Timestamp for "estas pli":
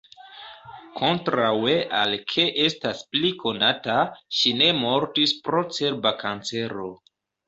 2.63-3.31